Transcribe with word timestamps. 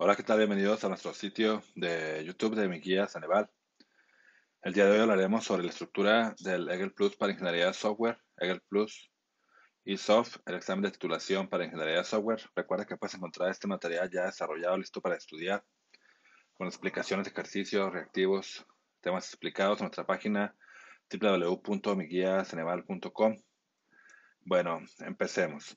Hola, 0.00 0.14
¿qué 0.14 0.22
tal? 0.22 0.38
Bienvenidos 0.38 0.84
a 0.84 0.88
nuestro 0.88 1.12
sitio 1.12 1.60
de 1.74 2.24
YouTube 2.24 2.54
de 2.54 2.68
mi 2.68 2.78
guía 2.78 3.08
Ceneval. 3.08 3.50
El 4.62 4.72
día 4.72 4.84
de 4.84 4.92
hoy 4.92 5.00
hablaremos 5.00 5.44
sobre 5.44 5.64
la 5.64 5.70
estructura 5.70 6.36
del 6.38 6.70
EGEL 6.70 6.92
Plus 6.92 7.16
para 7.16 7.32
Ingeniería 7.32 7.66
de 7.66 7.72
Software, 7.72 8.16
EGEL 8.36 8.60
Plus 8.68 9.10
y 9.84 9.96
SOFT, 9.96 10.36
el 10.46 10.54
examen 10.54 10.84
de 10.84 10.92
titulación 10.92 11.48
para 11.48 11.64
Ingeniería 11.64 11.96
de 11.96 12.04
Software. 12.04 12.40
Recuerda 12.54 12.86
que 12.86 12.96
puedes 12.96 13.16
encontrar 13.16 13.50
este 13.50 13.66
material 13.66 14.08
ya 14.08 14.26
desarrollado, 14.26 14.78
listo 14.78 15.00
para 15.00 15.16
estudiar, 15.16 15.64
con 16.54 16.68
explicaciones, 16.68 17.26
ejercicios, 17.26 17.92
reactivos, 17.92 18.64
temas 19.00 19.26
explicados 19.26 19.80
en 19.80 19.86
nuestra 19.86 20.06
página 20.06 20.54
www.miguiaceneval.com. 21.10 23.36
Bueno, 24.44 24.80
empecemos. 25.00 25.76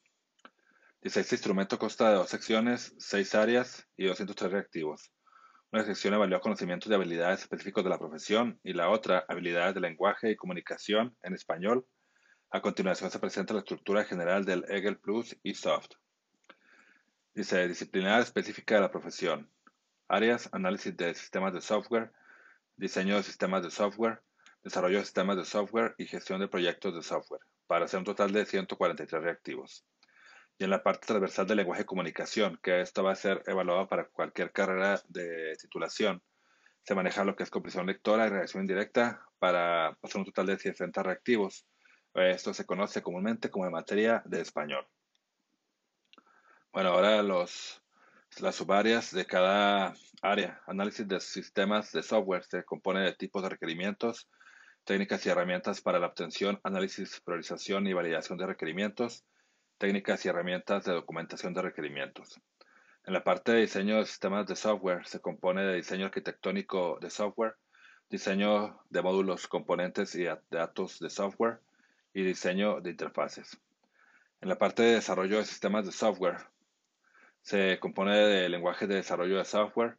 Dice, 1.03 1.21
este 1.21 1.33
instrumento 1.33 1.79
consta 1.79 2.09
de 2.09 2.15
dos 2.15 2.29
secciones, 2.29 2.93
seis 2.99 3.33
áreas 3.33 3.87
y 3.97 4.05
203 4.05 4.51
reactivos. 4.51 5.11
Una 5.71 5.83
sección 5.83 6.13
evalúa 6.13 6.41
conocimientos 6.41 6.91
y 6.91 6.93
habilidades 6.93 7.41
específicos 7.41 7.83
de 7.83 7.89
la 7.89 7.97
profesión 7.97 8.59
y 8.63 8.73
la 8.73 8.87
otra, 8.87 9.25
habilidades 9.27 9.73
de 9.73 9.81
lenguaje 9.81 10.29
y 10.29 10.35
comunicación 10.35 11.17
en 11.23 11.33
español. 11.33 11.87
A 12.51 12.61
continuación 12.61 13.09
se 13.09 13.17
presenta 13.17 13.55
la 13.55 13.61
estructura 13.61 14.03
general 14.03 14.45
del 14.45 14.63
EGEL 14.69 14.99
Plus 14.99 15.35
y 15.41 15.55
SOFT. 15.55 15.95
Dice, 17.33 17.67
disciplinar 17.67 18.21
específica 18.21 18.75
de 18.75 18.81
la 18.81 18.91
profesión. 18.91 19.49
Áreas, 20.07 20.49
análisis 20.51 20.95
de 20.95 21.15
sistemas 21.15 21.51
de 21.51 21.61
software, 21.61 22.11
diseño 22.75 23.15
de 23.15 23.23
sistemas 23.23 23.63
de 23.63 23.71
software, 23.71 24.21
desarrollo 24.61 24.99
de 24.99 25.05
sistemas 25.05 25.37
de 25.37 25.45
software 25.45 25.95
y 25.97 26.05
gestión 26.05 26.39
de 26.39 26.47
proyectos 26.47 26.93
de 26.93 27.01
software, 27.01 27.41
para 27.65 27.85
hacer 27.85 27.97
un 27.97 28.05
total 28.05 28.31
de 28.31 28.45
143 28.45 29.23
reactivos 29.23 29.83
y 30.61 30.63
en 30.63 30.69
la 30.69 30.83
parte 30.83 31.07
transversal 31.07 31.47
del 31.47 31.57
lenguaje 31.57 31.81
de 31.81 31.87
comunicación, 31.87 32.59
que 32.61 32.81
esto 32.81 33.03
va 33.03 33.13
a 33.13 33.15
ser 33.15 33.41
evaluado 33.47 33.87
para 33.87 34.05
cualquier 34.09 34.51
carrera 34.51 35.01
de 35.07 35.55
titulación. 35.59 36.21
Se 36.83 36.93
maneja 36.93 37.25
lo 37.25 37.35
que 37.35 37.41
es 37.41 37.49
comprensión 37.49 37.87
lectora 37.87 38.27
y 38.27 38.29
reacción 38.29 38.61
indirecta 38.61 39.25
para 39.39 39.97
hacer 40.03 40.17
un 40.17 40.25
total 40.25 40.45
de 40.45 40.59
60 40.59 41.01
reactivos. 41.01 41.65
Esto 42.13 42.53
se 42.53 42.67
conoce 42.67 43.01
comúnmente 43.01 43.49
como 43.49 43.65
en 43.65 43.71
materia 43.71 44.21
de 44.25 44.41
español. 44.41 44.85
Bueno, 46.71 46.89
ahora 46.89 47.23
los, 47.23 47.81
las 48.39 48.53
subáreas 48.53 49.11
de 49.11 49.25
cada 49.25 49.95
área. 50.21 50.61
Análisis 50.67 51.07
de 51.07 51.19
sistemas 51.21 51.91
de 51.91 52.03
software 52.03 52.43
se 52.43 52.63
compone 52.65 52.99
de 52.99 53.13
tipos 53.15 53.41
de 53.41 53.49
requerimientos, 53.49 54.29
técnicas 54.83 55.25
y 55.25 55.29
herramientas 55.29 55.81
para 55.81 55.97
la 55.97 56.05
obtención, 56.05 56.59
análisis, 56.63 57.19
priorización 57.21 57.87
y 57.87 57.93
validación 57.93 58.37
de 58.37 58.45
requerimientos, 58.45 59.25
técnicas 59.81 60.23
y 60.23 60.29
herramientas 60.29 60.85
de 60.85 60.93
documentación 60.93 61.55
de 61.55 61.63
requerimientos. 61.63 62.39
En 63.03 63.13
la 63.15 63.23
parte 63.23 63.51
de 63.51 63.61
diseño 63.61 63.97
de 63.97 64.05
sistemas 64.05 64.45
de 64.45 64.55
software 64.55 65.07
se 65.07 65.21
compone 65.21 65.63
de 65.63 65.77
diseño 65.77 66.05
arquitectónico 66.05 66.99
de 67.01 67.09
software, 67.09 67.55
diseño 68.07 68.79
de 68.91 69.01
módulos, 69.01 69.47
componentes 69.47 70.13
y 70.13 70.27
datos 70.51 70.99
de 70.99 71.09
software 71.09 71.61
y 72.13 72.21
diseño 72.21 72.79
de 72.79 72.91
interfaces. 72.91 73.59
En 74.39 74.49
la 74.49 74.59
parte 74.59 74.83
de 74.83 74.93
desarrollo 74.93 75.37
de 75.37 75.45
sistemas 75.45 75.83
de 75.83 75.91
software 75.91 76.37
se 77.41 77.79
compone 77.79 78.15
de 78.15 78.49
lenguajes 78.49 78.87
de 78.87 78.97
desarrollo 78.97 79.39
de 79.39 79.45
software, 79.45 79.97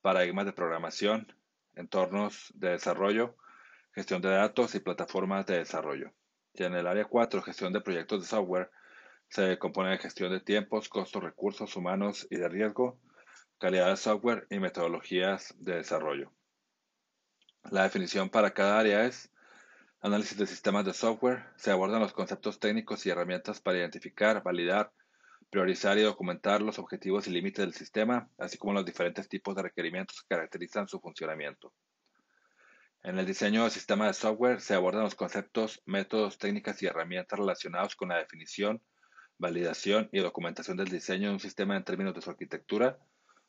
paradigmas 0.00 0.46
de 0.46 0.52
programación, 0.52 1.32
entornos 1.76 2.52
de 2.56 2.70
desarrollo, 2.70 3.36
gestión 3.94 4.20
de 4.20 4.30
datos 4.30 4.74
y 4.74 4.80
plataformas 4.80 5.46
de 5.46 5.58
desarrollo. 5.58 6.10
Y 6.54 6.64
en 6.64 6.74
el 6.74 6.88
área 6.88 7.04
4, 7.04 7.40
gestión 7.42 7.72
de 7.72 7.80
proyectos 7.80 8.22
de 8.22 8.26
software, 8.26 8.72
se 9.32 9.58
compone 9.58 9.92
de 9.92 9.98
gestión 9.98 10.30
de 10.30 10.40
tiempos, 10.40 10.90
costos, 10.90 11.22
recursos 11.22 11.74
humanos 11.74 12.26
y 12.30 12.36
de 12.36 12.50
riesgo, 12.50 13.00
calidad 13.58 13.88
de 13.88 13.96
software 13.96 14.46
y 14.50 14.58
metodologías 14.58 15.54
de 15.56 15.76
desarrollo. 15.76 16.30
La 17.70 17.84
definición 17.84 18.28
para 18.28 18.52
cada 18.52 18.78
área 18.78 19.06
es 19.06 19.32
análisis 20.02 20.36
de 20.36 20.46
sistemas 20.46 20.84
de 20.84 20.92
software. 20.92 21.46
Se 21.56 21.70
abordan 21.70 22.02
los 22.02 22.12
conceptos 22.12 22.58
técnicos 22.58 23.06
y 23.06 23.08
herramientas 23.08 23.58
para 23.58 23.78
identificar, 23.78 24.42
validar, 24.42 24.92
priorizar 25.48 25.96
y 25.96 26.02
documentar 26.02 26.60
los 26.60 26.78
objetivos 26.78 27.26
y 27.26 27.30
límites 27.30 27.64
del 27.64 27.72
sistema, 27.72 28.28
así 28.36 28.58
como 28.58 28.74
los 28.74 28.84
diferentes 28.84 29.30
tipos 29.30 29.56
de 29.56 29.62
requerimientos 29.62 30.20
que 30.20 30.34
caracterizan 30.34 30.88
su 30.88 31.00
funcionamiento. 31.00 31.72
En 33.02 33.18
el 33.18 33.24
diseño 33.24 33.64
de 33.64 33.70
sistemas 33.70 34.08
de 34.08 34.14
software 34.20 34.60
se 34.60 34.74
abordan 34.74 35.04
los 35.04 35.14
conceptos, 35.14 35.80
métodos, 35.86 36.36
técnicas 36.36 36.82
y 36.82 36.86
herramientas 36.86 37.38
relacionados 37.38 37.96
con 37.96 38.10
la 38.10 38.18
definición, 38.18 38.82
validación 39.42 40.08
y 40.12 40.20
documentación 40.20 40.76
del 40.76 40.88
diseño 40.88 41.28
de 41.28 41.34
un 41.34 41.40
sistema 41.40 41.76
en 41.76 41.84
términos 41.84 42.14
de 42.14 42.22
su 42.22 42.30
arquitectura, 42.30 42.98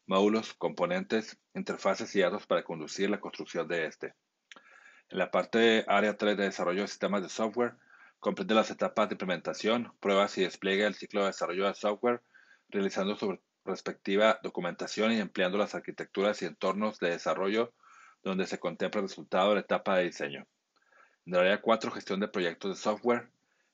módulos, 0.07 0.53
componentes, 0.55 1.37
interfaces 1.53 2.13
y 2.15 2.19
datos 2.19 2.47
para 2.47 2.63
conducir 2.63 3.09
la 3.09 3.21
construcción 3.21 3.67
de 3.67 3.85
este. 3.85 4.15
En 5.09 5.19
la 5.19 5.29
parte 5.29 5.85
área 5.87 6.17
3 6.17 6.35
de 6.35 6.45
desarrollo 6.45 6.81
de 6.81 6.87
sistemas 6.87 7.21
de 7.21 7.29
software, 7.29 7.75
comprende 8.19 8.55
las 8.55 8.71
etapas 8.71 9.07
de 9.07 9.13
implementación, 9.13 9.93
pruebas 9.99 10.35
y 10.39 10.41
despliegue 10.41 10.83
del 10.83 10.95
ciclo 10.95 11.21
de 11.21 11.27
desarrollo 11.27 11.67
de 11.67 11.75
software, 11.75 12.21
realizando 12.69 13.15
su 13.15 13.39
respectiva 13.63 14.39
documentación 14.41 15.11
y 15.11 15.19
empleando 15.19 15.59
las 15.59 15.75
arquitecturas 15.75 16.41
y 16.41 16.45
entornos 16.45 16.99
de 16.99 17.11
desarrollo 17.11 17.71
donde 18.23 18.47
se 18.47 18.59
contempla 18.59 19.01
el 19.01 19.07
resultado 19.07 19.49
de 19.49 19.55
la 19.55 19.61
etapa 19.61 19.97
de 19.97 20.05
diseño. 20.05 20.47
En 21.27 21.35
el 21.35 21.41
área 21.41 21.61
4, 21.61 21.91
gestión 21.91 22.19
de 22.19 22.27
proyectos 22.27 22.71
de 22.71 22.81
software, 22.81 23.29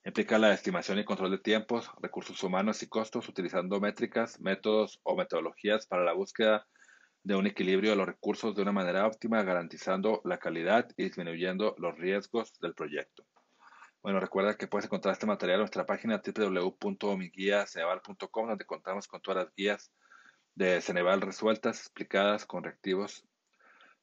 Implica 0.06 0.40
la 0.40 0.54
estimación 0.54 0.98
y 1.00 1.04
control 1.04 1.32
de 1.32 1.40
tiempos, 1.40 1.92
recursos 2.02 2.42
humanos 2.42 2.82
y 2.84 2.88
costos 2.88 3.28
utilizando 3.28 3.82
métricas, 3.82 4.40
métodos 4.40 5.02
o 5.04 5.18
metodologías 5.18 5.88
para 5.88 6.06
la 6.06 6.14
búsqueda 6.14 6.66
de 7.24 7.36
un 7.36 7.48
equilibrio 7.48 7.92
de 7.92 7.98
los 7.98 8.08
recursos 8.08 8.56
de 8.56 8.62
una 8.62 8.72
manera 8.72 9.06
óptima, 9.06 9.44
garantizando 9.44 10.22
la 10.24 10.38
calidad 10.38 10.88
y 10.96 11.04
disminuyendo 11.04 11.76
los 11.78 11.98
riesgos 11.98 12.54
del 12.62 12.74
proyecto. 12.74 13.26
Bueno, 14.02 14.22
recuerda 14.22 14.56
que 14.56 14.68
puedes 14.68 14.86
encontrar 14.86 15.12
este 15.12 15.26
material 15.26 15.58
en 15.58 15.64
nuestra 15.64 15.86
página 15.86 16.22
www.miguiaceneval.com, 16.26 18.48
donde 18.48 18.66
contamos 18.66 19.10
con 19.10 19.22
todas 19.22 19.44
las 19.44 19.54
guías 19.54 19.92
de 20.56 20.80
Ceneval 20.80 21.20
resueltas, 21.20 21.82
explicadas, 21.82 22.46
con 22.46 22.64
reactivos, 22.64 23.26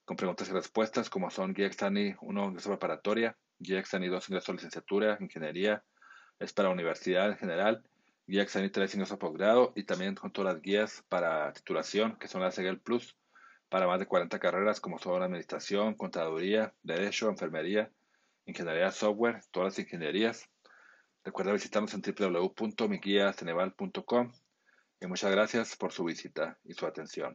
con 0.05 0.19
preguntas 0.19 0.51
y 0.51 0.53
respuestas, 0.53 1.09
como 1.09 1.31
son 1.31 1.55
Guía 1.55 1.67
Extani 1.67 2.15
1, 2.21 2.45
ingreso 2.45 2.69
preparatoria, 2.69 3.39
Guía 3.59 3.79
Extani 3.79 4.09
2, 4.09 4.29
ingreso 4.29 4.53
a 4.53 4.55
licenciatura, 4.55 5.17
ingeniería, 5.21 5.83
es 6.39 6.53
para 6.53 6.69
universidad 6.69 7.31
en 7.31 7.39
general, 7.39 7.83
guía 8.27 8.43
Exani 8.43 8.69
3 8.71 8.95
ingreso 8.95 9.15
a 9.15 9.19
posgrado 9.19 9.73
y 9.75 9.83
también 9.85 10.15
con 10.15 10.31
todas 10.33 10.55
las 10.55 10.63
guías 10.63 11.05
para 11.09 11.53
titulación, 11.53 12.17
que 12.19 12.29
son 12.29 12.43
las 12.43 12.59
EGEL 12.59 12.81
Plus, 12.81 13.17
para 13.69 13.87
más 13.87 13.99
de 13.99 14.07
40 14.07 14.39
carreras 14.39 14.81
como 14.81 14.99
son 14.99 15.23
administración, 15.23 15.95
contaduría, 15.95 16.75
derecho, 16.83 17.29
enfermería, 17.29 17.91
ingeniería 18.45 18.91
software, 18.93 19.41
todas 19.51 19.73
las 19.73 19.79
ingenierías. 19.79 20.49
Recuerda 21.25 21.53
visitarnos 21.53 21.95
en 21.95 22.03
www.miguiaceneval.com 22.03 24.33
y 25.01 25.07
muchas 25.07 25.31
gracias 25.31 25.77
por 25.77 25.93
su 25.93 26.05
visita 26.05 26.59
y 26.65 26.75
su 26.75 26.87
atención. 26.87 27.35